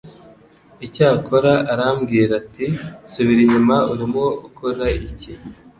[0.85, 2.65] Icyakora arambwira ati
[3.11, 5.31] Subira inyuma urimo ukora iki